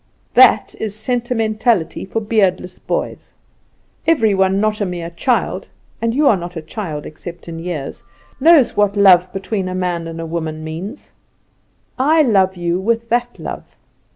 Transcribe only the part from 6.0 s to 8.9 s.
(and you are not a child, except in years) knows